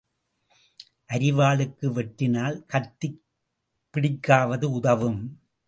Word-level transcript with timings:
அரிவாளுக்கு 1.13 1.87
வெட்டினால் 1.91 2.65
கத்திப் 2.65 3.21
பிடிக்காவது 3.93 4.65
உதவும். 4.65 5.21